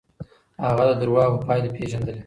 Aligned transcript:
هغه 0.63 0.83
د 0.89 0.91
دروغو 1.01 1.43
پايلې 1.45 1.69
پېژندلې. 1.75 2.15